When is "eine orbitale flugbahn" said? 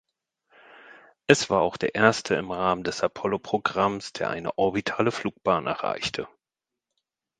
4.31-5.67